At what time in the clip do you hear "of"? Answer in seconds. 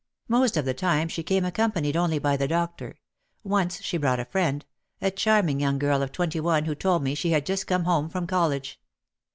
0.57-0.65, 6.01-6.11